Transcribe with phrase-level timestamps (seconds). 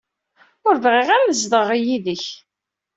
[0.67, 2.25] Ur bɣiɣ ara ad zedɣeɣ yid-k.